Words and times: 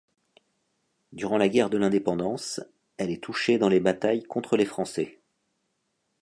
Durant 1.13 1.37
la 1.37 1.47
guerre 1.47 1.69
de 1.69 1.77
l'indépendance, 1.77 2.59
elle 2.97 3.11
est 3.11 3.21
touchée 3.21 3.59
dans 3.59 3.69
les 3.69 3.79
batailles 3.79 4.23
contre 4.23 4.57
les 4.57 4.65
Français. 4.65 5.19